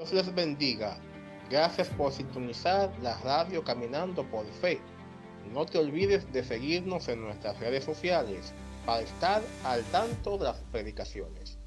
Dios 0.00 0.14
les 0.14 0.34
bendiga. 0.34 0.96
Gracias 1.50 1.90
por 1.90 2.10
sintonizar 2.10 2.90
la 3.02 3.18
radio 3.18 3.62
Caminando 3.62 4.24
por 4.30 4.46
Fe. 4.46 4.80
No 5.52 5.66
te 5.66 5.76
olvides 5.76 6.32
de 6.32 6.42
seguirnos 6.42 7.06
en 7.08 7.20
nuestras 7.20 7.60
redes 7.60 7.84
sociales 7.84 8.54
para 8.86 9.02
estar 9.02 9.42
al 9.62 9.84
tanto 9.90 10.38
de 10.38 10.44
las 10.44 10.56
predicaciones, 10.72 11.58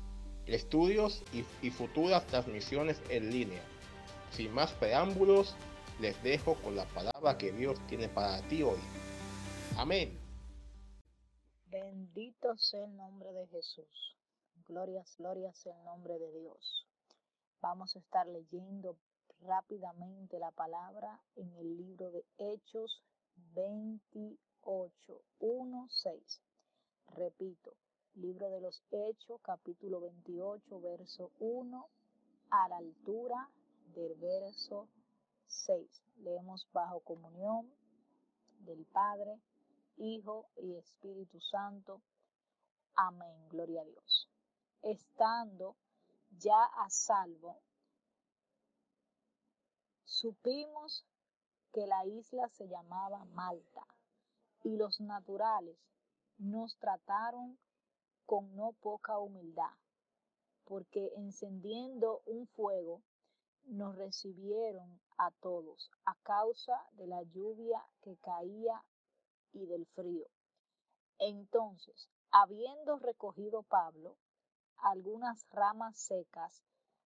estudios 0.47 1.23
y, 1.31 1.69
futuras 1.69 2.25
transmisiones 2.25 2.99
en 3.09 3.29
línea. 3.29 3.61
Sin 4.31 4.51
más 4.51 4.71
preámbulos, 4.71 5.55
les 5.99 6.19
dejo 6.23 6.55
con 6.55 6.75
la 6.75 6.85
palabra 6.85 7.37
que 7.37 7.51
Dios 7.51 7.79
tiene 7.85 8.09
para 8.09 8.41
ti 8.47 8.63
hoy. 8.63 8.79
Amén. 9.77 10.19
Bendito 11.67 12.57
sea 12.57 12.83
el 12.83 12.95
nombre 12.95 13.31
de 13.31 13.45
Jesús. 13.49 14.17
Glorias, 14.67 15.17
glorias 15.19 15.63
el 15.67 15.83
nombre 15.83 16.17
de 16.17 16.31
Dios. 16.31 16.87
Vamos 17.63 17.95
a 17.95 17.99
estar 17.99 18.27
leyendo 18.27 18.97
rápidamente 19.39 20.37
la 20.37 20.51
palabra 20.51 21.21
en 21.37 21.55
el 21.55 21.77
libro 21.77 22.11
de 22.11 22.25
Hechos 22.37 23.01
28, 23.55 24.37
1, 25.39 25.87
6. 25.89 26.41
Repito, 27.15 27.73
libro 28.15 28.49
de 28.49 28.59
los 28.59 28.83
Hechos, 28.91 29.39
capítulo 29.43 30.01
28, 30.01 30.81
verso 30.81 31.31
1, 31.39 31.87
a 32.49 32.67
la 32.67 32.75
altura 32.75 33.49
del 33.95 34.13
verso 34.15 34.89
6. 35.47 36.03
Leemos 36.17 36.67
bajo 36.73 36.99
comunión 36.99 37.71
del 38.65 38.83
Padre, 38.87 39.39
Hijo 39.95 40.47
y 40.57 40.75
Espíritu 40.75 41.39
Santo. 41.39 42.01
Amén, 42.95 43.47
gloria 43.47 43.83
a 43.83 43.85
Dios. 43.85 44.29
Estando 44.81 45.77
ya 46.39 46.63
a 46.63 46.89
salvo, 46.89 47.61
supimos 50.05 51.05
que 51.71 51.87
la 51.87 52.05
isla 52.05 52.47
se 52.49 52.67
llamaba 52.67 53.25
Malta 53.25 53.85
y 54.63 54.77
los 54.77 55.01
naturales 55.01 55.77
nos 56.37 56.77
trataron 56.77 57.57
con 58.25 58.55
no 58.55 58.71
poca 58.73 59.17
humildad, 59.17 59.73
porque 60.65 61.11
encendiendo 61.15 62.21
un 62.25 62.47
fuego 62.47 63.01
nos 63.65 63.95
recibieron 63.95 65.01
a 65.17 65.31
todos 65.31 65.91
a 66.05 66.15
causa 66.23 66.73
de 66.93 67.07
la 67.07 67.21
lluvia 67.23 67.85
que 68.01 68.17
caía 68.17 68.83
y 69.53 69.65
del 69.65 69.85
frío. 69.87 70.27
Entonces, 71.19 72.09
habiendo 72.31 72.97
recogido 72.97 73.63
Pablo 73.63 74.17
algunas 74.83 75.45
ramas 75.49 75.97
secas, 75.97 76.61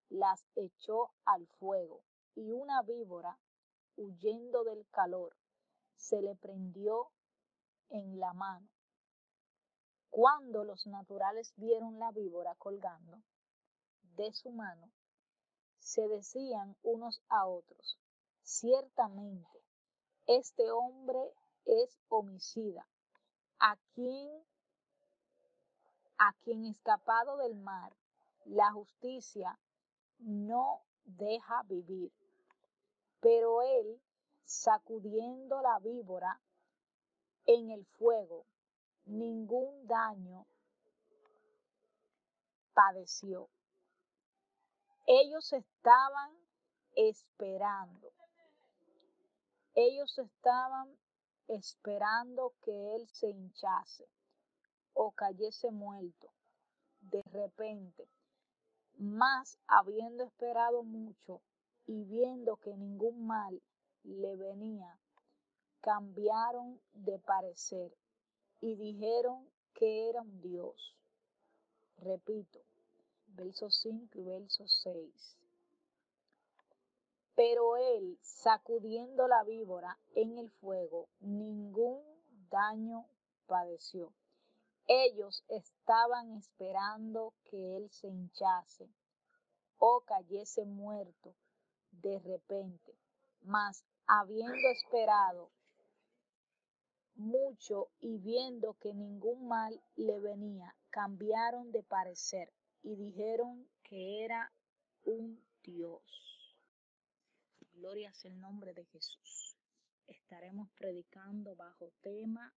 las 0.08 0.44
echó 0.56 1.10
al 1.24 1.46
fuego, 1.58 2.02
y 2.34 2.52
una 2.52 2.82
víbora, 2.82 3.38
huyendo 3.96 4.64
del 4.64 4.86
calor, 4.90 5.36
se 5.96 6.20
le 6.20 6.34
prendió 6.34 7.10
en 7.90 8.18
la 8.18 8.32
mano. 8.32 8.68
Cuando 10.10 10.64
los 10.64 10.86
naturales 10.86 11.52
vieron 11.56 11.98
la 11.98 12.10
víbora 12.10 12.54
colgando 12.56 13.22
de 14.16 14.32
su 14.32 14.50
mano, 14.50 14.90
se 15.78 16.08
decían 16.08 16.76
unos 16.82 17.22
a 17.28 17.46
otros, 17.46 17.98
ciertamente, 18.42 19.62
este 20.26 20.70
hombre 20.70 21.32
es 21.64 21.98
homicida, 22.08 22.86
a 23.60 23.76
quien, 23.94 24.28
a 26.18 26.32
quien 26.42 26.64
escapado 26.64 27.36
del 27.38 27.54
mar, 27.54 27.92
la 28.44 28.72
justicia 28.72 29.58
no 30.18 30.82
deja 31.04 31.62
vivir. 31.64 32.12
Pero 33.20 33.62
él, 33.62 34.00
sacudiendo 34.44 35.60
la 35.62 35.78
víbora 35.78 36.40
en 37.46 37.70
el 37.70 37.84
fuego, 37.86 38.46
ningún 39.04 39.86
daño 39.86 40.46
padeció. 42.74 43.48
Ellos 45.06 45.52
estaban 45.52 46.32
esperando. 46.94 48.12
Ellos 49.74 50.18
estaban 50.18 50.98
esperando 51.46 52.52
que 52.62 52.96
él 52.96 53.08
se 53.08 53.28
hinchase 53.28 54.08
o 55.00 55.12
cayese 55.12 55.70
muerto 55.70 56.28
de 57.00 57.22
repente. 57.30 58.08
Mas 58.96 59.56
habiendo 59.68 60.24
esperado 60.24 60.82
mucho 60.82 61.40
y 61.86 62.02
viendo 62.02 62.56
que 62.56 62.76
ningún 62.76 63.24
mal 63.24 63.62
le 64.02 64.36
venía, 64.36 64.98
cambiaron 65.80 66.80
de 66.94 67.20
parecer 67.20 67.96
y 68.60 68.74
dijeron 68.74 69.48
que 69.72 70.08
era 70.08 70.22
un 70.22 70.40
Dios. 70.40 70.96
Repito, 71.98 72.60
verso 73.28 73.70
5 73.70 74.18
y 74.18 74.22
verso 74.24 74.66
6. 74.66 75.38
Pero 77.36 77.76
él, 77.76 78.18
sacudiendo 78.20 79.28
la 79.28 79.44
víbora 79.44 79.96
en 80.16 80.38
el 80.38 80.50
fuego, 80.50 81.08
ningún 81.20 82.02
daño 82.50 83.06
padeció. 83.46 84.12
Ellos 84.90 85.44
estaban 85.48 86.32
esperando 86.32 87.34
que 87.44 87.76
él 87.76 87.90
se 87.90 88.08
hinchase 88.08 88.88
o 89.76 90.00
cayese 90.00 90.64
muerto 90.64 91.36
de 91.90 92.18
repente, 92.20 92.98
mas 93.42 93.84
habiendo 94.06 94.66
esperado 94.72 95.50
mucho 97.16 97.90
y 98.00 98.16
viendo 98.16 98.74
que 98.74 98.94
ningún 98.94 99.46
mal 99.46 99.78
le 99.96 100.20
venía, 100.20 100.74
cambiaron 100.88 101.70
de 101.70 101.82
parecer 101.82 102.50
y 102.82 102.96
dijeron 102.96 103.68
que 103.82 104.24
era 104.24 104.50
un 105.04 105.44
Dios. 105.62 106.56
Gloria 107.74 108.12
sea 108.14 108.30
el 108.30 108.40
nombre 108.40 108.72
de 108.72 108.86
Jesús. 108.86 109.56
Estaremos 110.06 110.70
predicando 110.78 111.54
bajo 111.56 111.92
tema 112.00 112.54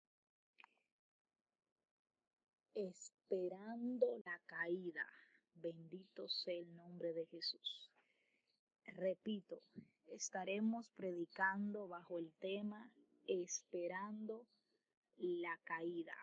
Esperando 2.74 4.18
la 4.24 4.38
caída. 4.46 5.06
Bendito 5.54 6.28
sea 6.28 6.54
el 6.54 6.74
nombre 6.74 7.12
de 7.12 7.26
Jesús. 7.26 7.90
Repito, 8.84 9.60
estaremos 10.08 10.90
predicando 10.90 11.88
bajo 11.88 12.18
el 12.18 12.32
tema 12.40 12.90
Esperando 13.26 14.46
la 15.18 15.58
caída. 15.64 16.16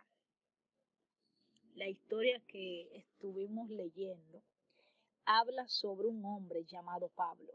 La 1.76 1.88
historia 1.88 2.42
que 2.48 2.90
estuvimos 2.98 3.70
leyendo 3.70 4.44
habla 5.26 5.68
sobre 5.68 6.08
un 6.08 6.26
hombre 6.26 6.66
llamado 6.66 7.10
Pablo 7.10 7.54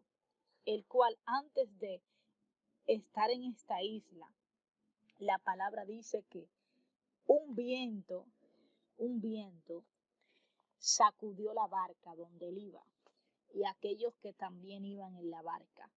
el 0.65 0.87
cual 0.87 1.16
antes 1.27 1.78
de 1.78 2.03
estar 2.87 3.31
en 3.31 3.44
esta 3.44 3.83
isla, 3.83 4.31
la 5.19 5.38
palabra 5.38 5.84
dice 5.84 6.25
que 6.31 6.49
un 7.27 7.54
viento, 7.54 8.27
un 8.97 9.21
viento 9.21 9.84
sacudió 10.78 11.55
la 11.55 11.66
barca 11.66 12.15
donde 12.15 12.49
él 12.49 12.59
iba 12.59 12.84
y 13.53 13.65
aquellos 13.65 14.15
que 14.16 14.32
también 14.32 14.84
iban 14.84 15.16
en 15.16 15.31
la 15.31 15.43
barca. 15.43 15.91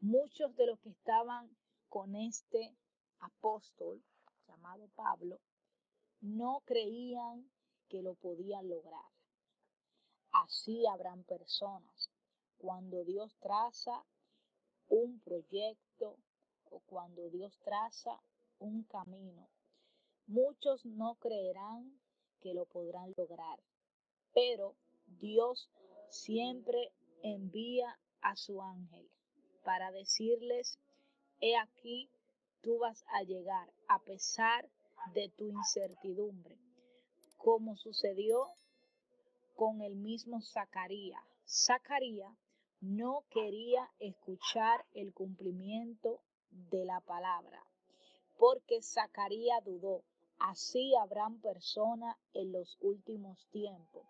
Muchos 0.00 0.54
de 0.56 0.66
los 0.66 0.78
que 0.80 0.90
estaban 0.90 1.50
con 1.88 2.14
este 2.14 2.76
apóstol 3.18 4.02
llamado 4.46 4.88
Pablo 4.94 5.40
no 6.20 6.62
creían 6.64 7.50
que 7.88 8.02
lo 8.02 8.14
podían 8.14 8.68
lograr. 8.68 9.10
Así 10.30 10.86
habrán 10.86 11.24
personas 11.24 12.10
cuando 12.58 13.04
Dios 13.04 13.36
traza 13.40 14.04
un 14.88 15.20
proyecto 15.20 16.16
o 16.64 16.80
cuando 16.80 17.30
Dios 17.30 17.58
traza 17.60 18.20
un 18.58 18.84
camino. 18.84 19.48
Muchos 20.28 20.84
no 20.84 21.14
creerán 21.14 21.98
que 22.42 22.52
lo 22.52 22.66
podrán 22.66 23.14
lograr, 23.16 23.58
pero 24.34 24.76
Dios 25.06 25.70
siempre 26.10 26.92
envía 27.22 27.98
a 28.20 28.36
su 28.36 28.60
ángel 28.60 29.08
para 29.64 29.90
decirles, 29.90 30.78
he 31.40 31.56
aquí, 31.56 32.10
tú 32.60 32.78
vas 32.78 33.06
a 33.08 33.22
llegar 33.22 33.72
a 33.86 34.00
pesar 34.00 34.68
de 35.14 35.30
tu 35.30 35.48
incertidumbre, 35.48 36.58
como 37.38 37.76
sucedió 37.76 38.48
con 39.56 39.80
el 39.80 39.96
mismo 39.96 40.42
Zacarías. 40.42 41.24
Zacarías 41.46 42.36
no 42.82 43.24
quería 43.30 43.90
escuchar 43.98 44.84
el 44.92 45.14
cumplimiento 45.14 46.20
de 46.50 46.84
la 46.84 47.00
palabra, 47.00 47.64
porque 48.36 48.82
Zacarías 48.82 49.64
dudó. 49.64 50.02
Así 50.38 50.94
habrán 50.94 51.40
personas 51.40 52.16
en 52.32 52.52
los 52.52 52.78
últimos 52.80 53.44
tiempos, 53.50 54.06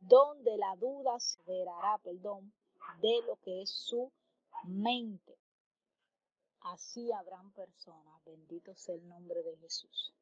donde 0.00 0.56
la 0.58 0.76
duda 0.76 1.18
se 1.18 1.42
verá, 1.44 1.98
perdón, 2.04 2.52
de 3.00 3.22
lo 3.26 3.36
que 3.36 3.62
es 3.62 3.70
su 3.70 4.12
mente. 4.64 5.36
Así 6.60 7.10
habrán 7.12 7.50
personas, 7.52 8.22
bendito 8.26 8.74
sea 8.74 8.94
el 8.94 9.08
nombre 9.08 9.42
de 9.42 9.56
Jesús, 9.56 10.12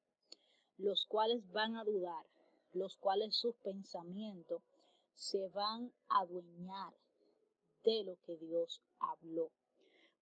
los 0.76 1.04
cuales 1.06 1.42
van 1.50 1.76
a 1.76 1.84
dudar, 1.84 2.24
los 2.72 2.96
cuales 2.96 3.34
sus 3.34 3.56
pensamientos 3.56 4.62
se 5.16 5.48
van 5.48 5.92
a 6.08 6.20
adueñar 6.20 6.94
de 7.82 8.04
lo 8.04 8.16
que 8.24 8.36
Dios 8.36 8.80
habló, 9.00 9.50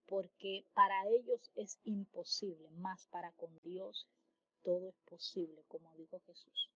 porque 0.06 0.64
para 0.72 1.06
ellos 1.08 1.50
es 1.56 1.78
imposible, 1.84 2.70
más 2.70 3.06
para 3.08 3.32
con 3.32 3.50
Dios 3.60 4.06
todo 4.66 4.88
es 4.88 4.96
posible, 5.08 5.62
como 5.68 5.94
dijo 5.94 6.18
Jesús. 6.26 6.70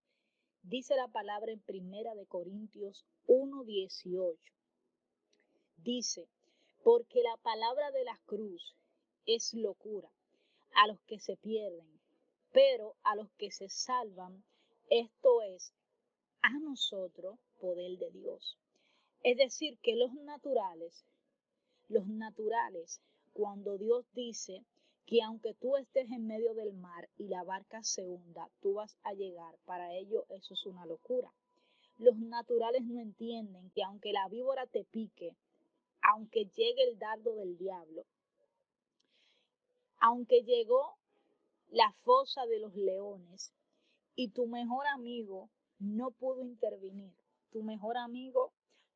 Dice 0.63 0.95
la 0.95 1.09
palabra 1.09 1.51
en 1.51 1.59
Primera 1.59 2.15
de 2.15 2.25
Corintios 2.25 3.05
1:18. 3.27 4.39
Dice, 5.79 6.29
porque 6.85 7.21
la 7.21 7.37
palabra 7.39 7.91
de 7.91 8.05
la 8.05 8.17
cruz 8.27 8.77
es 9.27 9.55
locura 9.55 10.09
a 10.77 10.87
los 10.87 11.01
que 11.01 11.19
se 11.19 11.37
pierden, 11.37 12.01
pero 12.53 12.95
a 13.03 13.17
los 13.17 13.29
que 13.33 13.51
se 13.51 13.69
salvan, 13.69 14.45
esto 14.89 15.43
es 15.43 15.73
a 16.43 16.61
nosotros 16.61 17.41
poder 17.59 17.99
de 17.99 18.11
Dios. 18.13 18.57
Es 19.25 19.37
decir, 19.37 19.81
que 19.81 19.97
los 19.97 20.15
naturales, 20.15 21.05
los 21.89 22.07
naturales, 22.07 23.01
cuando 23.33 23.79
Dios 23.79 24.07
dice 24.13 24.65
que 25.11 25.23
aunque 25.23 25.55
tú 25.55 25.77
estés 25.77 26.09
en 26.13 26.29
medio 26.29 26.55
del 26.55 26.73
mar 26.73 27.09
y 27.19 27.27
la 27.27 27.43
barca 27.43 27.83
se 27.83 28.07
hunda, 28.07 28.49
tú 28.61 28.75
vas 28.75 28.97
a 29.03 29.13
llegar, 29.13 29.57
para 29.65 29.93
ellos 29.93 30.23
eso 30.29 30.55
es 30.55 30.65
una 30.67 30.87
locura. 30.87 31.35
Los 31.99 32.17
naturales 32.17 32.85
no 32.85 33.01
entienden 33.01 33.73
que 33.75 33.83
aunque 33.83 34.13
la 34.13 34.29
víbora 34.29 34.69
te 34.69 34.85
pique, 34.85 35.35
aunque 36.01 36.45
llegue 36.55 36.85
el 36.85 36.97
dardo 37.01 37.35
del 37.35 37.59
diablo, 37.59 38.07
aunque 39.99 40.45
llegó 40.45 40.95
la 41.71 41.93
fosa 42.05 42.47
de 42.47 42.61
los 42.61 42.77
leones 42.77 43.53
y 44.15 44.29
tu 44.29 44.47
mejor 44.47 44.87
amigo 44.87 45.51
no 45.81 46.13
pudo 46.13 46.45
intervenir, 46.45 47.13
tu 47.51 47.65
mejor 47.65 47.97
amigo 47.97 48.53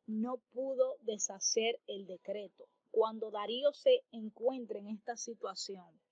no 0.06 0.36
pudo 0.52 0.96
deshacer 1.00 1.80
el 1.88 2.06
decreto. 2.06 2.68
Cuando 2.92 3.32
Darío 3.32 3.72
se 3.72 4.04
encuentra 4.12 4.78
en 4.78 4.86
esta 4.86 5.16
situación, 5.16 6.03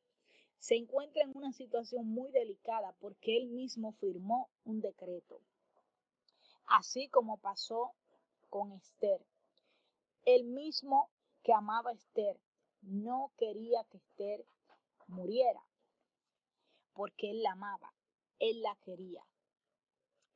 se 0.62 0.76
encuentra 0.76 1.24
en 1.24 1.36
una 1.36 1.52
situación 1.52 2.06
muy 2.06 2.30
delicada 2.30 2.94
porque 3.00 3.36
él 3.36 3.48
mismo 3.48 3.94
firmó 3.94 4.48
un 4.64 4.80
decreto. 4.80 5.40
Así 6.66 7.08
como 7.08 7.36
pasó 7.38 7.96
con 8.48 8.70
Esther. 8.70 9.20
El 10.24 10.44
mismo 10.44 11.10
que 11.42 11.52
amaba 11.52 11.90
a 11.90 11.94
Esther 11.94 12.38
no 12.80 13.32
quería 13.38 13.82
que 13.90 13.96
Esther 13.96 14.44
muriera, 15.08 15.60
porque 16.92 17.32
él 17.32 17.42
la 17.42 17.52
amaba, 17.52 17.92
él 18.38 18.62
la 18.62 18.76
quería. 18.84 19.26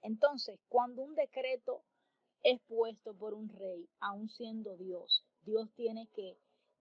Entonces, 0.03 0.59
cuando 0.69 1.03
un 1.03 1.15
decreto 1.15 1.85
es 2.43 2.61
puesto 2.63 3.15
por 3.15 3.33
un 3.33 3.49
rey, 3.49 3.89
aun 4.01 4.29
siendo 4.29 4.77
Dios, 4.77 5.25
Dios 5.43 5.71
tiene 5.77 6.09
que 6.09 6.37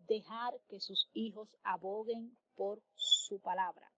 dejar 0.08 0.60
que 0.68 0.80
sus 0.80 1.08
hijos 1.14 1.48
aboguen 1.64 2.36
por 2.56 2.82
su 2.96 3.15
palabra. 3.40 3.92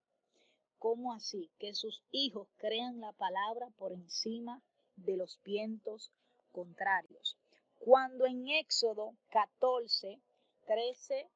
¿Cómo 0.80 1.14
así? 1.14 1.50
Que 1.60 1.74
sus 1.74 2.04
hijos 2.12 2.48
crean 2.58 3.00
la 3.00 3.12
palabra 3.14 3.70
por 3.78 3.92
encima 3.92 4.62
de 4.96 5.18
los 5.18 5.40
vientos 5.44 6.12
contrarios. 6.52 7.38
Cuando 7.80 8.26
en 8.26 8.48
Éxodo 8.48 9.16
14, 9.30 10.20
13 10.66 11.30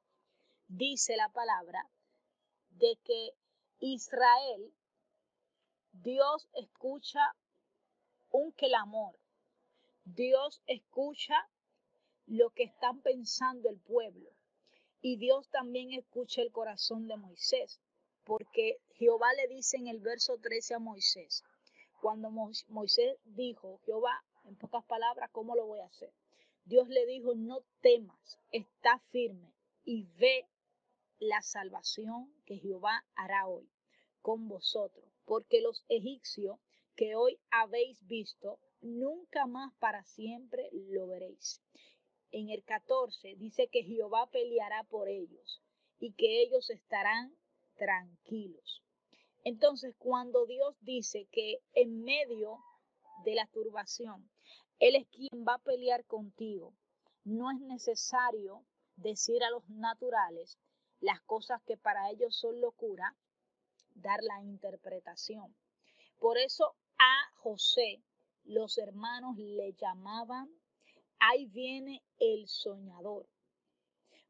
dice 0.68 1.16
la 1.18 1.30
palabra 1.30 1.88
de 2.72 2.98
que 3.04 3.32
Israel, 3.80 4.74
Dios 5.92 6.50
escucha 6.54 7.36
un 8.30 8.52
clamor, 8.52 9.20
Dios 10.06 10.62
escucha 10.66 11.36
lo 12.28 12.50
que 12.52 12.64
están 12.64 13.02
pensando 13.02 13.70
el 13.70 13.80
pueblo 13.80 14.32
y 15.02 15.18
Dios 15.18 15.50
también 15.50 15.94
escucha 15.94 16.42
el 16.42 16.52
corazón 16.52 17.08
de 17.08 17.18
Moisés, 17.18 17.80
porque 18.24 18.78
Jehová 18.94 19.34
le 19.34 19.48
dice 19.48 19.78
en 19.78 19.88
el 19.88 20.00
verso 20.00 20.38
13 20.38 20.76
a 20.76 20.80
Moisés, 20.80 21.44
cuando 22.02 22.30
Moisés 22.30 23.18
dijo, 23.26 23.80
Jehová, 23.86 24.24
en 24.46 24.56
pocas 24.56 24.84
palabras, 24.86 25.30
¿cómo 25.32 25.56
lo 25.56 25.66
voy 25.66 25.80
a 25.80 25.86
hacer? 25.86 26.12
Dios 26.66 26.88
le 26.90 27.06
dijo, 27.06 27.34
no 27.36 27.62
temas, 27.82 28.40
está 28.52 29.00
firme 29.10 29.54
y 29.84 30.04
ve 30.18 30.48
la 31.20 31.42
salvación 31.42 32.32
que 32.46 32.58
Jehová 32.58 33.06
hará 33.16 33.48
hoy 33.48 33.70
con 34.22 34.48
vosotros, 34.48 35.06
porque 35.26 35.62
los 35.62 35.84
egipcios 35.90 36.60
que 36.96 37.16
hoy 37.16 37.40
habéis 37.50 38.06
visto, 38.08 38.60
nunca 38.82 39.48
más 39.48 39.74
para 39.80 40.04
siempre 40.04 40.70
lo 40.72 41.08
veréis. 41.08 41.62
En 42.32 42.50
el 42.50 42.64
14 42.64 43.36
dice 43.36 43.68
que 43.68 43.84
Jehová 43.84 44.28
peleará 44.28 44.84
por 44.86 45.10
ellos 45.10 45.62
y 46.00 46.14
que 46.14 46.42
ellos 46.42 46.70
estarán 46.70 47.36
tranquilos. 47.76 48.82
Entonces, 49.44 49.96
cuando 49.98 50.46
Dios 50.46 50.76
dice 50.82 51.28
que 51.32 51.60
en 51.74 52.04
medio 52.04 52.60
de 53.26 53.36
la 53.36 53.48
turbación, 53.48 54.30
Él 54.80 54.96
es 54.96 55.08
quien 55.08 55.46
va 55.48 55.56
a 55.56 55.64
pelear 55.64 56.06
contigo, 56.06 56.74
no 57.24 57.52
es 57.52 57.60
necesario 57.60 58.64
decir 58.96 59.44
a 59.44 59.50
los 59.50 59.68
naturales 59.70 60.58
las 61.00 61.22
cosas 61.22 61.62
que 61.64 61.78
para 61.78 62.10
ellos 62.12 62.36
son 62.36 62.62
locura, 62.62 63.16
dar 63.96 64.22
la 64.24 64.42
interpretación. 64.42 65.56
Por 66.20 66.38
eso 66.38 66.76
a 66.98 67.32
José 67.36 68.04
los 68.44 68.78
hermanos 68.78 69.38
le 69.38 69.74
llamaban, 69.74 70.50
ahí 71.22 71.46
viene 71.46 72.02
el 72.20 72.48
soñador. 72.48 73.28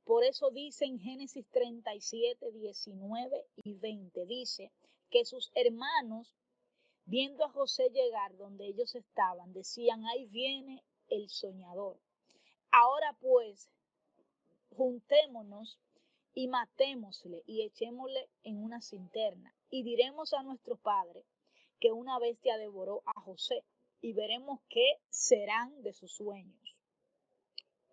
Por 0.04 0.24
eso 0.26 0.52
dice 0.52 0.86
en 0.86 1.00
Génesis 1.00 1.48
37, 1.52 2.52
19 2.52 3.46
y 3.56 3.76
20, 3.76 4.26
dice 4.26 4.72
que 5.10 5.24
sus 5.24 5.52
hermanos, 5.56 6.36
viendo 7.06 7.46
a 7.46 7.50
José 7.50 7.90
llegar 7.92 8.36
donde 8.36 8.68
ellos 8.68 8.94
estaban, 8.96 9.54
decían, 9.54 10.06
ahí 10.06 10.26
viene 10.26 10.84
el 11.08 11.30
soñador. 11.30 11.98
Ahora 12.72 13.16
pues, 13.22 13.70
juntémonos 14.76 15.80
y 16.34 16.48
matémosle 16.48 17.44
y 17.46 17.62
echémosle 17.64 18.30
en 18.44 18.62
una 18.62 18.82
cinterna 18.82 19.56
y 19.70 19.84
diremos 19.84 20.34
a 20.34 20.44
nuestro 20.44 20.76
padre 20.78 21.24
que 21.80 21.92
una 21.92 22.20
bestia 22.20 22.58
devoró 22.58 23.02
a 23.06 23.20
José 23.22 23.64
y 24.02 24.14
veremos 24.14 24.60
qué 24.70 24.98
serán 25.10 25.82
de 25.84 25.94
sus 25.94 26.12
sueños. 26.14 26.61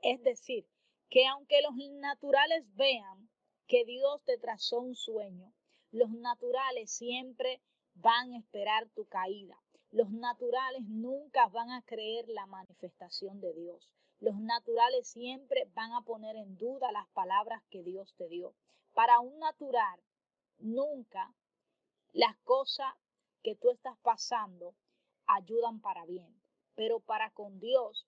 Es 0.03 0.23
decir, 0.23 0.67
que 1.11 1.27
aunque 1.27 1.61
los 1.63 1.75
naturales 2.01 2.65
vean 2.75 3.29
que 3.67 3.85
Dios 3.85 4.23
te 4.25 4.39
trazó 4.39 4.81
un 4.81 4.95
sueño, 4.95 5.53
los 5.91 6.11
naturales 6.11 6.91
siempre 6.91 7.61
van 7.95 8.33
a 8.33 8.39
esperar 8.39 8.89
tu 8.91 9.07
caída. 9.07 9.59
Los 9.91 10.11
naturales 10.11 10.83
nunca 10.87 11.49
van 11.49 11.71
a 11.71 11.83
creer 11.83 12.29
la 12.29 12.47
manifestación 12.47 13.41
de 13.41 13.53
Dios. 13.55 13.93
Los 14.21 14.39
naturales 14.39 15.09
siempre 15.09 15.67
van 15.75 15.93
a 15.93 16.03
poner 16.03 16.37
en 16.37 16.57
duda 16.59 16.93
las 16.93 17.09
palabras 17.09 17.63
que 17.71 17.83
Dios 17.83 18.15
te 18.17 18.29
dio. 18.29 18.55
Para 18.93 19.21
un 19.21 19.39
natural, 19.39 20.01
nunca 20.59 21.35
las 22.13 22.37
cosas 22.39 22.93
que 23.43 23.55
tú 23.55 23.71
estás 23.71 23.97
pasando 24.03 24.75
ayudan 25.27 25.81
para 25.81 26.05
bien. 26.05 26.35
Pero 26.75 27.01
para 27.01 27.31
con 27.31 27.59
Dios, 27.61 28.07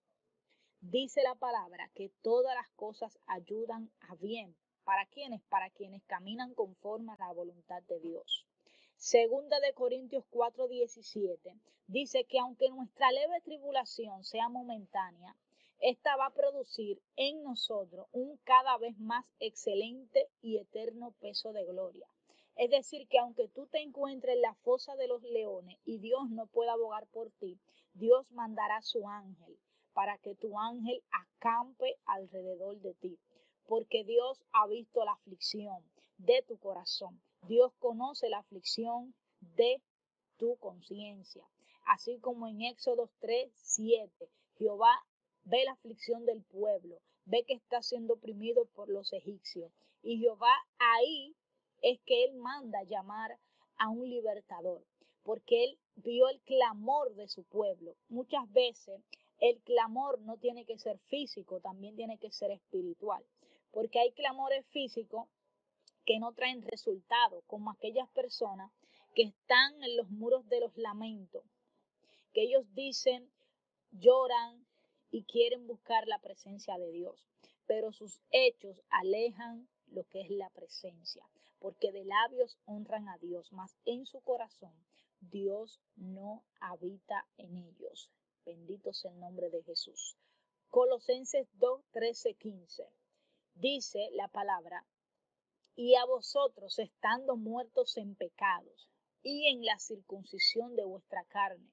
dice 0.81 1.23
la 1.23 1.35
palabra 1.35 1.91
que 1.95 2.11
todas 2.23 2.55
las 2.55 2.69
cosas 2.71 3.19
ayudan 3.27 3.91
a 4.09 4.15
bien. 4.15 4.57
¿Para 4.85 5.05
quienes? 5.07 5.43
Para 5.43 5.69
quienes 5.69 6.03
caminan 6.05 6.55
conforme 6.55 7.13
a 7.13 7.19
la 7.19 7.33
voluntad 7.33 7.83
de 7.83 8.01
Dios. 8.01 8.47
Segunda 8.97 9.61
de 9.61 9.75
Corintios 9.75 10.25
4:17 10.31 11.55
dice 11.87 12.25
que 12.25 12.39
aunque 12.39 12.71
nuestra 12.71 13.13
leve 13.13 13.41
tribulación 13.43 14.25
sea 14.25 14.49
momentánea, 14.49 15.37
esta 15.81 16.17
va 16.17 16.27
a 16.27 16.35
producir 16.35 17.01
en 17.17 17.43
nosotros 17.43 18.07
un 18.13 18.39
cada 18.45 18.77
vez 18.79 18.99
más 18.99 19.27
excelente 19.39 20.29
y 20.41 20.59
eterno 20.59 21.13
peso 21.21 21.53
de 21.53 21.65
gloria. 21.65 22.09
Es 22.57 22.71
decir, 22.71 23.07
que 23.09 23.19
aunque 23.19 23.49
tú 23.49 23.67
te 23.67 23.81
encuentres 23.81 24.37
en 24.37 24.43
la 24.43 24.55
fosa 24.55 24.97
de 24.97 25.09
los 25.09 25.23
leones 25.23 25.79
y 25.85 25.99
Dios 25.99 26.31
no 26.31 26.47
pueda 26.47 26.73
abogar 26.73 27.07
por 27.07 27.31
ti, 27.33 27.59
Dios 27.95 28.31
mandará 28.31 28.83
su 28.83 29.09
ángel 29.09 29.59
para 29.93 30.19
que 30.19 30.35
tu 30.35 30.59
ángel 30.59 31.03
acampe 31.11 31.97
alrededor 32.05 32.81
de 32.81 32.95
ti. 32.95 33.19
Porque 33.67 34.05
Dios 34.05 34.43
ha 34.53 34.67
visto 34.67 35.05
la 35.05 35.13
aflicción 35.13 35.83
de 36.19 36.43
tu 36.47 36.59
corazón. 36.59 37.21
Dios 37.43 37.73
conoce 37.79 38.29
la 38.29 38.39
aflicción 38.39 39.15
de 39.41 39.81
tu 40.37 40.57
conciencia. 40.57 41.45
Así 41.87 42.19
como 42.19 42.47
en 42.47 42.63
Éxodo 42.63 43.11
3, 43.21 43.51
7, 43.55 44.29
Jehová 44.59 45.05
ve 45.45 45.65
la 45.65 45.73
aflicción 45.73 46.25
del 46.27 46.43
pueblo, 46.45 47.01
ve 47.25 47.45
que 47.45 47.55
está 47.55 47.83
siendo 47.83 48.15
oprimido 48.15 48.67
por 48.67 48.89
los 48.89 49.13
egipcios. 49.13 49.73
Y 50.03 50.19
Jehová 50.19 50.53
ahí 50.79 51.35
es 51.83 52.01
que 52.03 52.25
él 52.25 52.35
manda 52.35 52.83
llamar 52.85 53.39
a 53.79 53.89
un 53.89 54.09
libertador, 54.09 54.85
porque 55.23 55.65
él 55.65 55.79
vio 55.97 56.29
el 56.29 56.41
clamor 56.43 57.15
de 57.15 57.29
su 57.29 57.45
pueblo. 57.45 57.97
Muchas 58.09 58.51
veces 58.53 59.01
el 59.41 59.61
clamor 59.63 60.21
no 60.21 60.37
tiene 60.37 60.65
que 60.67 60.79
ser 60.79 60.99
físico, 61.09 61.61
también 61.61 61.97
tiene 61.97 62.19
que 62.19 62.31
ser 62.31 62.51
espiritual, 62.51 63.25
porque 63.73 63.99
hay 63.99 64.13
clamores 64.13 64.67
físicos 64.67 65.29
que 66.05 66.19
no 66.19 66.33
traen 66.33 66.63
resultado, 66.63 67.43
como 67.47 67.71
aquellas 67.71 68.09
personas 68.11 68.71
que 69.15 69.23
están 69.23 69.83
en 69.83 69.97
los 69.97 70.11
muros 70.11 70.49
de 70.49 70.61
los 70.61 70.77
lamentos, 70.77 71.45
que 72.33 72.43
ellos 72.43 72.65
dicen, 72.75 73.31
lloran 73.93 74.67
y 75.11 75.25
quieren 75.25 75.67
buscar 75.67 76.07
la 76.07 76.21
presencia 76.21 76.79
de 76.79 76.91
Dios, 76.93 77.27
pero 77.67 77.93
sus 77.93 78.21
hechos 78.31 78.81
alejan 78.89 79.69
lo 79.89 80.05
que 80.05 80.21
es 80.21 80.31
la 80.31 80.51
presencia, 80.51 81.25
porque 81.59 81.93
de 81.93 82.05
labios 82.05 82.59
honran 82.67 83.09
a 83.09 83.19
Dios, 83.19 83.53
mas 83.53 83.77
en 83.85 84.07
su 84.07 84.21
corazón 84.21 84.75
Dios 85.21 85.81
no 85.97 86.45
habita 86.61 87.27
en 87.37 87.57
ellos. 87.57 88.11
Bendito 88.45 88.95
sea 88.95 89.11
el 89.11 89.21
nombre 89.21 89.51
de 89.51 89.63
Jesús. 89.63 90.17
Colosenses 90.69 91.47
2, 91.59 91.83
13, 91.91 92.35
15. 92.35 92.89
Dice 93.55 94.09
la 94.13 94.29
palabra, 94.29 94.87
y 95.77 95.95
a 95.95 96.05
vosotros 96.07 96.79
estando 96.79 97.37
muertos 97.37 97.97
en 97.99 98.15
pecados 98.15 98.89
y 99.23 99.49
en 99.49 99.65
la 99.65 99.79
circuncisión 99.79 100.75
de 100.75 100.85
vuestra 100.85 101.25
carne, 101.25 101.71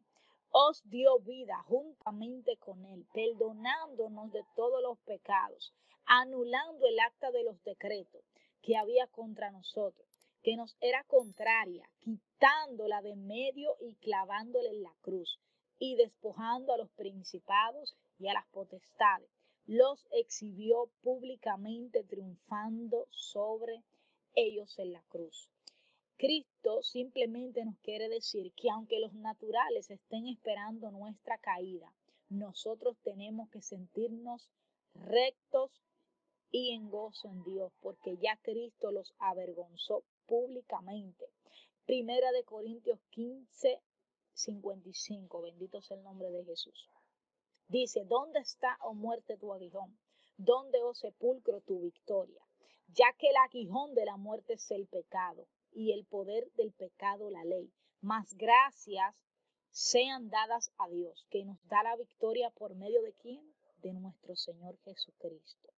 os 0.50 0.82
dio 0.90 1.20
vida 1.20 1.64
juntamente 1.68 2.58
con 2.58 2.84
él, 2.86 3.06
perdonándonos 3.14 4.32
de 4.34 4.44
todos 4.56 4.82
los 4.82 5.00
pecados, 5.00 5.74
anulando 6.06 6.86
el 6.86 7.00
acta 7.00 7.32
de 7.32 7.44
los 7.44 7.64
decretos 7.64 8.26
que 8.62 8.76
había 8.76 9.08
contra 9.08 9.52
nosotros, 9.52 10.08
que 10.44 10.58
nos 10.58 10.76
era 10.82 11.04
contraria, 11.06 11.90
quitándola 12.00 13.02
de 13.02 13.16
medio 13.16 13.78
y 13.80 13.96
clavándola 13.96 14.70
en 14.70 14.84
la 14.84 14.96
cruz 15.02 15.40
y 15.80 15.96
despojando 15.96 16.74
a 16.74 16.78
los 16.78 16.90
principados 16.92 17.96
y 18.20 18.28
a 18.28 18.34
las 18.34 18.48
potestades, 18.48 19.30
los 19.66 20.08
exhibió 20.12 20.90
públicamente 21.02 22.04
triunfando 22.04 23.08
sobre 23.12 23.84
ellos 24.34 24.80
en 24.80 24.94
la 24.94 25.04
cruz. 25.10 25.50
Cristo 26.18 26.82
simplemente 26.82 27.64
nos 27.64 27.78
quiere 27.80 28.10
decir 28.10 28.52
que 28.54 28.70
aunque 28.70 29.00
los 29.00 29.14
naturales 29.14 29.92
estén 29.92 30.28
esperando 30.28 30.90
nuestra 30.90 31.38
caída, 31.38 31.94
nosotros 32.30 32.98
tenemos 33.04 33.50
que 33.50 33.62
sentirnos 33.62 34.50
rectos 34.96 35.72
y 36.50 36.72
en 36.72 36.90
gozo 36.90 37.30
en 37.30 37.44
Dios, 37.44 37.72
porque 37.82 38.18
ya 38.18 38.38
Cristo 38.42 38.92
los 38.92 39.14
avergonzó 39.20 40.04
públicamente. 40.26 41.30
Primera 41.86 42.32
de 42.32 42.44
Corintios 42.44 43.00
15, 43.12 43.80
55. 44.38 45.42
Bendito 45.42 45.82
sea 45.82 45.98
el 45.98 46.04
nombre 46.04 46.30
de 46.30 46.46
Jesús. 46.46 46.90
Dice, 47.68 48.06
¿dónde 48.06 48.40
está, 48.40 48.78
oh 48.82 48.94
muerte, 48.94 49.38
tu 49.38 49.52
aguijón? 49.54 49.98
¿Dónde, 50.38 50.82
oh 50.84 50.94
sepulcro, 50.94 51.62
tu 51.62 51.82
victoria? 51.82 52.42
Ya 52.88 53.12
que 53.18 53.30
el 53.30 53.36
aguijón 53.38 53.96
de 53.96 54.06
la 54.06 54.16
muerte 54.16 54.54
es 54.54 54.72
el 54.72 54.88
pecado 54.88 55.48
y 55.72 55.92
el 55.92 56.06
poder 56.06 56.50
del 56.54 56.72
pecado 56.72 57.30
la 57.30 57.44
ley. 57.44 57.72
Mas 58.00 58.36
gracias 58.36 59.16
sean 59.72 60.30
dadas 60.30 60.72
a 60.78 60.88
Dios, 60.88 61.26
que 61.30 61.44
nos 61.44 61.58
da 61.68 61.84
la 61.84 61.96
victoria 61.96 62.50
por 62.52 62.76
medio 62.76 63.02
de 63.02 63.14
quién? 63.14 63.42
De 63.82 63.94
nuestro 63.94 64.36
Señor 64.36 64.78
Jesucristo. 64.86 65.74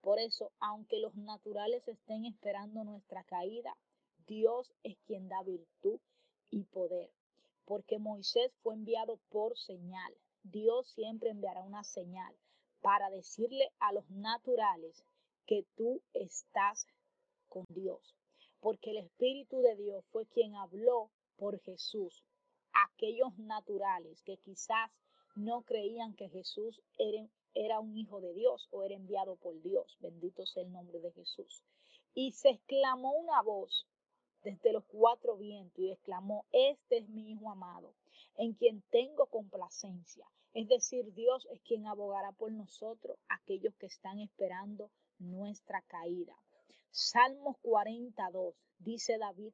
Por 0.00 0.18
eso, 0.18 0.52
aunque 0.60 1.00
los 1.00 1.14
naturales 1.16 1.86
estén 1.88 2.24
esperando 2.24 2.84
nuestra 2.84 3.24
caída, 3.24 3.76
Dios 4.26 4.72
es 4.82 4.96
quien 5.06 5.28
da 5.28 5.42
virtud 5.42 6.00
y 6.50 6.64
poder 6.64 7.10
porque 7.68 7.98
Moisés 7.98 8.50
fue 8.62 8.74
enviado 8.74 9.18
por 9.28 9.58
señal. 9.58 10.14
Dios 10.42 10.88
siempre 10.88 11.28
enviará 11.28 11.62
una 11.62 11.84
señal 11.84 12.34
para 12.80 13.10
decirle 13.10 13.70
a 13.78 13.92
los 13.92 14.08
naturales 14.08 15.04
que 15.46 15.66
tú 15.76 16.00
estás 16.14 16.86
con 17.46 17.66
Dios, 17.68 18.16
porque 18.60 18.92
el 18.92 18.96
Espíritu 19.04 19.60
de 19.60 19.76
Dios 19.76 20.02
fue 20.10 20.24
quien 20.28 20.56
habló 20.56 21.10
por 21.36 21.60
Jesús. 21.60 22.24
Aquellos 22.72 23.36
naturales 23.36 24.22
que 24.22 24.38
quizás 24.38 24.90
no 25.36 25.60
creían 25.60 26.14
que 26.14 26.30
Jesús 26.30 26.80
era, 26.96 27.28
era 27.52 27.80
un 27.80 27.98
hijo 27.98 28.22
de 28.22 28.32
Dios 28.32 28.66
o 28.70 28.82
era 28.82 28.94
enviado 28.94 29.36
por 29.36 29.60
Dios, 29.60 29.98
bendito 30.00 30.46
sea 30.46 30.62
el 30.62 30.72
nombre 30.72 31.00
de 31.00 31.12
Jesús. 31.12 31.62
Y 32.14 32.32
se 32.32 32.48
exclamó 32.48 33.12
una 33.12 33.42
voz 33.42 33.86
desde 34.42 34.72
los 34.72 34.84
cuatro 34.84 35.36
vientos 35.36 35.78
y 35.78 35.90
exclamó, 35.90 36.44
este 36.52 36.98
es 36.98 37.08
mi 37.08 37.32
Hijo 37.32 37.50
amado, 37.50 37.94
en 38.36 38.54
quien 38.54 38.82
tengo 38.90 39.26
complacencia. 39.26 40.26
Es 40.54 40.68
decir, 40.68 41.12
Dios 41.14 41.46
es 41.50 41.60
quien 41.62 41.86
abogará 41.86 42.32
por 42.32 42.52
nosotros, 42.52 43.18
aquellos 43.28 43.74
que 43.74 43.86
están 43.86 44.20
esperando 44.20 44.90
nuestra 45.18 45.82
caída. 45.82 46.36
Salmos 46.90 47.56
42, 47.62 48.54
dice 48.78 49.18
David, 49.18 49.52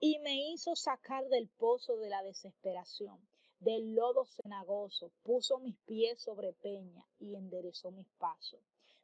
y 0.00 0.18
me 0.20 0.50
hizo 0.50 0.76
sacar 0.76 1.26
del 1.28 1.48
pozo 1.48 1.96
de 1.96 2.10
la 2.10 2.22
desesperación, 2.22 3.18
del 3.58 3.94
lodo 3.94 4.26
cenagoso, 4.26 5.10
puso 5.22 5.58
mis 5.58 5.76
pies 5.86 6.20
sobre 6.20 6.52
peña 6.52 7.06
y 7.18 7.36
enderezó 7.36 7.90
mis 7.90 8.08
pasos. 8.18 8.60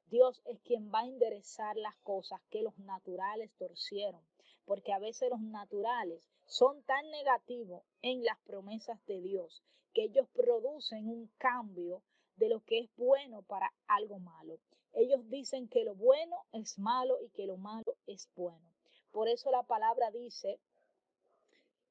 Dios 0.06 0.42
es 0.44 0.60
quien 0.60 0.90
va 0.92 1.00
a 1.00 1.06
enderezar 1.06 1.76
las 1.76 1.96
cosas 1.98 2.40
que 2.50 2.62
los 2.62 2.76
naturales 2.78 3.50
torcieron 3.56 4.22
porque 4.64 4.92
a 4.92 4.98
veces 4.98 5.30
los 5.30 5.40
naturales 5.40 6.28
son 6.46 6.82
tan 6.82 7.10
negativos 7.10 7.82
en 8.02 8.24
las 8.24 8.38
promesas 8.40 9.04
de 9.06 9.20
Dios 9.20 9.62
que 9.92 10.04
ellos 10.04 10.28
producen 10.34 11.08
un 11.08 11.30
cambio 11.38 12.02
de 12.36 12.48
lo 12.48 12.60
que 12.60 12.78
es 12.80 12.90
bueno 12.96 13.42
para 13.42 13.72
algo 13.86 14.18
malo. 14.18 14.58
Ellos 14.92 15.28
dicen 15.28 15.68
que 15.68 15.84
lo 15.84 15.94
bueno 15.94 16.36
es 16.52 16.78
malo 16.78 17.18
y 17.22 17.28
que 17.30 17.46
lo 17.46 17.56
malo 17.56 17.96
es 18.06 18.28
bueno. 18.34 18.70
Por 19.10 19.28
eso 19.28 19.50
la 19.50 19.62
palabra 19.62 20.10
dice 20.10 20.58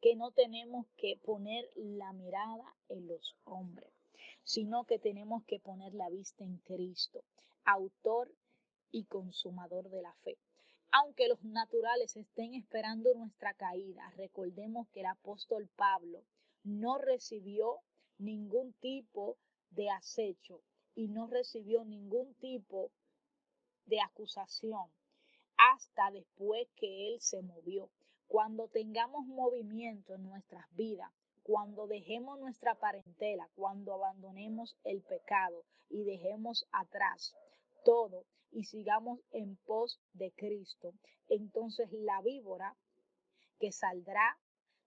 que 0.01 0.15
no 0.15 0.31
tenemos 0.31 0.87
que 0.97 1.17
poner 1.17 1.69
la 1.75 2.13
mirada 2.13 2.75
en 2.87 3.07
los 3.07 3.35
hombres, 3.43 3.91
sino 4.43 4.85
que 4.85 4.99
tenemos 4.99 5.43
que 5.45 5.59
poner 5.59 5.93
la 5.93 6.09
vista 6.09 6.43
en 6.43 6.57
Cristo, 6.59 7.23
autor 7.65 8.33
y 8.91 9.05
consumador 9.05 9.89
de 9.89 10.01
la 10.01 10.13
fe. 10.23 10.37
Aunque 10.91 11.27
los 11.27 11.43
naturales 11.43 12.17
estén 12.17 12.55
esperando 12.55 13.13
nuestra 13.13 13.53
caída, 13.53 14.11
recordemos 14.17 14.87
que 14.89 15.01
el 15.01 15.05
apóstol 15.05 15.69
Pablo 15.75 16.23
no 16.63 16.97
recibió 16.97 17.81
ningún 18.17 18.73
tipo 18.73 19.37
de 19.69 19.91
acecho 19.91 20.61
y 20.95 21.07
no 21.07 21.27
recibió 21.27 21.85
ningún 21.85 22.33
tipo 22.35 22.89
de 23.85 24.01
acusación 24.01 24.89
hasta 25.57 26.09
después 26.09 26.67
que 26.75 27.07
él 27.07 27.21
se 27.21 27.43
movió. 27.43 27.91
Cuando 28.27 28.67
tengamos 28.67 29.27
movimiento 29.27 30.15
en 30.15 30.23
nuestras 30.23 30.65
vidas, 30.75 31.11
cuando 31.43 31.85
dejemos 31.85 32.39
nuestra 32.39 32.73
parentela, 32.73 33.47
cuando 33.55 33.93
abandonemos 33.93 34.75
el 34.83 35.01
pecado 35.01 35.63
y 35.89 36.03
dejemos 36.03 36.65
atrás 36.71 37.35
todo 37.83 38.25
y 38.51 38.65
sigamos 38.65 39.19
en 39.31 39.57
pos 39.65 39.99
de 40.13 40.31
Cristo, 40.31 40.93
entonces 41.27 41.91
la 41.91 42.21
víbora 42.21 42.75
que 43.59 43.71
saldrá 43.71 44.37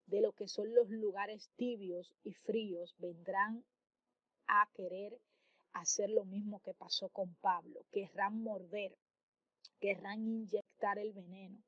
de 0.06 0.20
lo 0.20 0.32
que 0.32 0.48
son 0.48 0.74
los 0.74 0.88
lugares 0.90 1.50
tibios 1.56 2.14
y 2.24 2.32
fríos 2.32 2.94
vendrán 2.98 3.64
a 4.46 4.68
querer 4.74 5.18
hacer 5.72 6.10
lo 6.10 6.24
mismo 6.24 6.60
que 6.60 6.74
pasó 6.74 7.08
con 7.08 7.34
Pablo, 7.36 7.84
querrán 7.92 8.42
morder, 8.42 8.96
querrán 9.80 10.26
inyectar 10.26 10.98
el 10.98 11.12
veneno, 11.12 11.62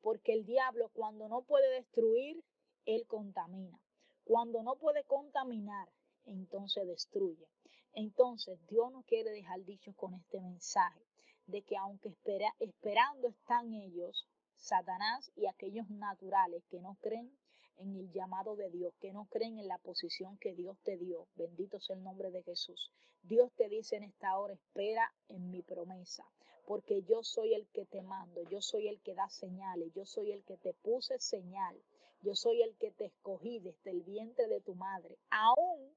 porque 0.00 0.32
el 0.32 0.44
diablo 0.44 0.90
cuando 0.92 1.28
no 1.28 1.42
puede 1.42 1.68
destruir, 1.70 2.42
él 2.84 3.06
contamina. 3.06 3.80
Cuando 4.24 4.62
no 4.62 4.76
puede 4.76 5.04
contaminar, 5.04 5.88
entonces 6.24 6.86
destruye. 6.86 7.46
Entonces 7.94 8.58
Dios 8.68 8.90
no 8.92 9.02
quiere 9.02 9.30
dejar 9.30 9.64
dicho 9.64 9.92
con 9.94 10.14
este 10.14 10.40
mensaje 10.40 11.00
de 11.46 11.62
que 11.62 11.76
aunque 11.76 12.08
espera, 12.08 12.54
esperando 12.58 13.28
están 13.28 13.72
ellos, 13.72 14.26
Satanás 14.56 15.30
y 15.36 15.46
aquellos 15.46 15.88
naturales 15.90 16.64
que 16.70 16.80
no 16.80 16.96
creen 17.00 17.30
en 17.76 17.96
el 17.96 18.10
llamado 18.12 18.56
de 18.56 18.70
Dios, 18.70 18.94
que 19.00 19.12
no 19.12 19.26
creen 19.26 19.58
en 19.58 19.68
la 19.68 19.78
posición 19.78 20.38
que 20.38 20.54
Dios 20.54 20.78
te 20.82 20.96
dio. 20.96 21.26
Bendito 21.34 21.80
sea 21.80 21.96
el 21.96 22.04
nombre 22.04 22.30
de 22.30 22.42
Jesús. 22.42 22.90
Dios 23.22 23.52
te 23.56 23.68
dice 23.68 23.96
en 23.96 24.04
esta 24.04 24.36
hora, 24.38 24.54
espera 24.54 25.12
en 25.28 25.50
mi 25.50 25.62
promesa, 25.62 26.24
porque 26.66 27.02
yo 27.02 27.22
soy 27.22 27.54
el 27.54 27.66
que 27.68 27.84
te 27.84 28.02
mando, 28.02 28.42
yo 28.48 28.60
soy 28.60 28.88
el 28.88 29.00
que 29.00 29.14
da 29.14 29.28
señales, 29.28 29.92
yo 29.94 30.04
soy 30.04 30.32
el 30.32 30.44
que 30.44 30.56
te 30.56 30.72
puse 30.74 31.18
señal, 31.18 31.76
yo 32.22 32.34
soy 32.34 32.62
el 32.62 32.74
que 32.76 32.90
te 32.90 33.06
escogí 33.06 33.58
desde 33.60 33.90
el 33.90 34.02
vientre 34.02 34.46
de 34.48 34.60
tu 34.60 34.74
madre. 34.74 35.18
Aún, 35.30 35.94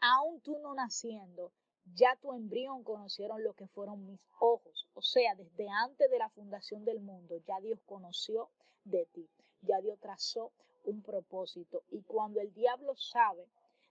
aún 0.00 0.40
tú 0.40 0.58
no 0.58 0.74
naciendo, 0.74 1.52
ya 1.94 2.16
tu 2.16 2.32
embrión 2.32 2.84
conocieron 2.84 3.42
lo 3.42 3.54
que 3.54 3.66
fueron 3.68 4.06
mis 4.06 4.20
ojos. 4.38 4.88
O 4.94 5.02
sea, 5.02 5.34
desde 5.34 5.68
antes 5.68 6.10
de 6.10 6.18
la 6.18 6.28
fundación 6.30 6.84
del 6.84 7.00
mundo, 7.00 7.38
ya 7.46 7.60
Dios 7.60 7.80
conoció 7.86 8.50
de 8.84 9.06
ti. 9.06 9.28
Ya 9.62 9.80
Dios 9.80 9.98
trazó 10.00 10.52
un 10.84 11.02
propósito. 11.02 11.82
Y 11.90 12.02
cuando 12.02 12.40
el 12.40 12.52
diablo 12.52 12.94
sabe 12.96 13.46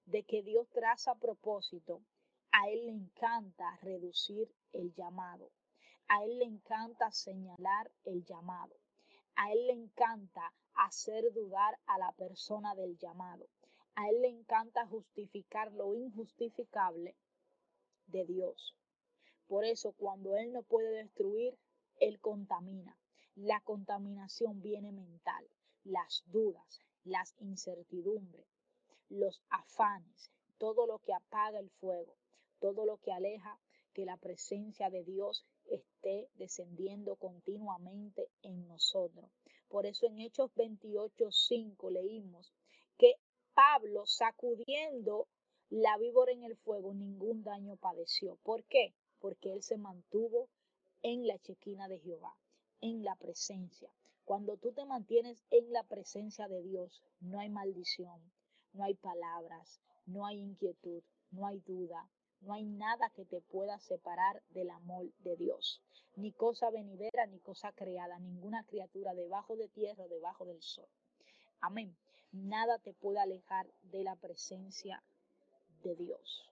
de 0.06 0.24
que 0.24 0.42
Dios 0.44 0.68
traza 0.70 1.16
propósito, 1.16 2.01
a 2.51 2.68
él 2.70 2.86
le 2.86 2.92
encanta 2.92 3.78
reducir 3.82 4.51
el 4.74 4.94
llamado. 4.94 5.51
A 6.08 6.24
él 6.24 6.39
le 6.39 6.46
encanta 6.46 7.12
señalar 7.12 7.92
el 8.06 8.25
llamado. 8.25 8.75
A 9.36 9.51
él 9.51 9.68
le 9.68 9.74
encanta 9.74 10.54
hacer 10.74 11.32
dudar 11.34 11.78
a 11.86 12.00
la 12.00 12.12
persona 12.13 12.74
del 12.74 12.98
llamado. 12.98 13.46
A 14.00 14.08
él 14.08 14.22
le 14.22 14.29
encanta 14.29 14.88
justificar 14.88 15.74
lo 15.74 15.94
injustificable 15.94 17.18
de 18.08 18.24
Dios. 18.24 18.74
Por 19.46 19.65
eso 19.65 19.91
cuando 19.91 20.38
Él 20.38 20.53
no 20.53 20.63
puede 20.63 20.89
destruir, 20.91 21.58
Él 22.00 22.18
contamina. 22.22 22.98
La 23.36 23.60
contaminación 23.60 24.62
viene 24.62 24.94
mental, 24.94 25.46
las 25.84 26.24
dudas, 26.27 26.79
las 27.03 27.36
incertidumbres, 27.39 28.48
los 29.10 29.41
afanes, 29.50 30.32
todo 30.58 30.88
lo 30.88 31.00
que 31.00 31.13
apaga 31.13 31.60
el 31.60 31.70
fuego, 31.70 32.15
todo 32.60 32.86
lo 32.86 33.00
que 33.00 33.12
aleja 33.12 33.60
que 33.91 34.06
la 34.06 34.15
presencia 34.15 34.89
de 34.89 35.03
Dios 35.03 35.46
esté 35.65 36.29
descendiendo 36.36 37.18
continuamente 37.18 38.29
en 38.44 38.65
nosotros. 38.65 39.29
Por 39.68 39.86
eso 39.86 40.06
en 40.06 40.20
Hechos 40.20 40.51
28:5 40.56 41.91
leímos 41.91 42.53
que 42.53 42.59
Pablo 43.60 44.06
sacudiendo 44.06 45.28
la 45.70 45.98
víbora 45.98 46.32
en 46.32 46.46
el 46.46 46.56
fuego 46.56 46.94
ningún 46.94 47.44
daño 47.44 47.75
padeció. 47.75 48.38
¿Por 48.38 48.63
qué? 48.63 48.96
Porque 49.20 49.51
él 49.51 49.63
se 49.63 49.78
mantuvo 49.78 50.48
en 51.01 51.28
la 51.28 51.38
chequina 51.39 51.89
de 51.89 52.00
Jehová, 52.00 52.38
en 52.80 53.04
la 53.04 53.18
presencia. 53.18 53.92
Cuando 54.24 54.56
tú 54.56 54.72
te 54.72 54.86
mantienes 54.86 55.44
en 55.50 55.74
la 55.74 55.84
presencia 55.84 56.48
de 56.48 56.62
Dios, 56.62 57.04
no 57.20 57.42
hay 57.42 57.50
maldición, 57.50 58.32
no 58.72 58.86
hay 58.86 58.94
palabras, 58.94 59.82
no 60.06 60.25
hay 60.25 60.39
inquietud, 60.39 61.04
no 61.32 61.46
hay 61.46 61.60
duda, 61.60 62.10
no 62.39 62.54
hay 62.54 62.63
nada 62.63 63.10
que 63.10 63.25
te 63.25 63.42
pueda 63.42 63.78
separar 63.80 64.42
del 64.51 64.70
amor 64.70 65.12
de 65.18 65.36
Dios. 65.36 65.82
Ni 66.16 66.32
cosa 66.32 66.70
venidera, 66.70 67.25
ni 67.28 67.39
cosa 67.39 67.74
creada, 67.74 68.20
ninguna 68.20 68.63
criatura 68.63 69.13
debajo 69.13 69.58
de 69.58 69.68
tierra 69.68 70.06
o 70.06 70.08
debajo 70.08 70.46
del 70.46 70.62
sol. 70.62 70.88
Amén. 71.60 71.94
Nada 72.31 72.77
te 72.77 72.93
puede 72.93 73.19
alejar 73.19 73.67
de 73.91 74.03
la 74.03 74.15
presencia 74.15 75.01
de 75.83 75.95
Dios. 75.95 76.45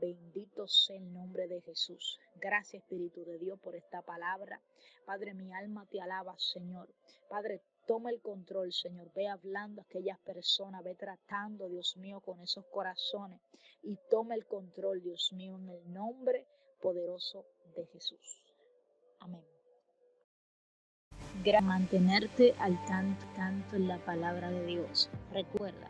Bendito 0.00 0.66
sea 0.66 0.96
el 0.96 1.12
nombre 1.12 1.46
de 1.46 1.60
Jesús. 1.62 2.18
Gracias 2.34 2.82
Espíritu 2.82 3.24
de 3.24 3.38
Dios 3.38 3.58
por 3.60 3.76
esta 3.76 4.02
palabra. 4.02 4.60
Padre, 5.06 5.32
mi 5.32 5.54
alma 5.54 5.86
te 5.86 6.00
alaba, 6.00 6.36
Señor. 6.38 6.92
Padre, 7.28 7.62
toma 7.86 8.10
el 8.10 8.20
control, 8.20 8.72
Señor. 8.72 9.10
Ve 9.14 9.28
hablando 9.28 9.80
a 9.80 9.84
aquellas 9.84 10.18
personas, 10.18 10.82
ve 10.84 10.94
tratando, 10.94 11.68
Dios 11.68 11.96
mío, 11.96 12.20
con 12.20 12.40
esos 12.40 12.66
corazones. 12.66 13.40
Y 13.82 13.96
toma 14.10 14.34
el 14.34 14.44
control, 14.44 15.00
Dios 15.02 15.32
mío, 15.32 15.56
en 15.56 15.68
el 15.68 15.92
nombre 15.92 16.46
poderoso 16.82 17.46
de 17.74 17.86
Jesús. 17.86 18.42
Amén. 19.20 19.55
Mantenerte 21.62 22.54
al 22.58 22.76
tanto, 22.86 23.24
tanto 23.36 23.76
en 23.76 23.88
la 23.88 23.98
palabra 23.98 24.50
de 24.50 24.66
Dios. 24.66 25.08
Recuerda 25.32 25.88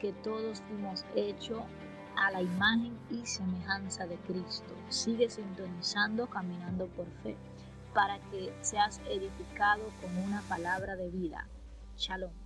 que 0.00 0.12
todos 0.12 0.62
fuimos 0.62 1.04
hechos 1.14 1.62
a 2.16 2.30
la 2.30 2.42
imagen 2.42 2.98
y 3.10 3.24
semejanza 3.26 4.06
de 4.06 4.16
Cristo. 4.16 4.74
Sigue 4.88 5.28
sintonizando, 5.28 6.28
caminando 6.28 6.86
por 6.88 7.06
fe, 7.22 7.36
para 7.94 8.18
que 8.30 8.52
seas 8.62 9.00
edificado 9.08 9.82
con 10.00 10.16
una 10.16 10.40
palabra 10.42 10.96
de 10.96 11.10
vida. 11.10 11.46
Shalom. 11.96 12.39